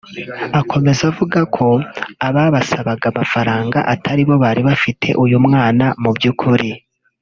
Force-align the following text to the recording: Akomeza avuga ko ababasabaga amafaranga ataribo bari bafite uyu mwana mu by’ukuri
Akomeza 0.59 1.01
avuga 1.11 1.39
ko 1.55 1.67
ababasabaga 2.27 3.05
amafaranga 3.13 3.77
ataribo 3.93 4.33
bari 4.43 4.61
bafite 4.69 5.07
uyu 5.23 5.37
mwana 5.45 5.85
mu 6.01 6.11
by’ukuri 6.15 6.69